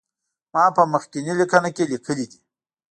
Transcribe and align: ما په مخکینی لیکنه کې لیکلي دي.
ما 0.53 0.63
په 0.75 0.83
مخکینی 0.93 1.33
لیکنه 1.39 1.69
کې 1.75 1.83
لیکلي 1.91 2.25
دي. 2.31 2.39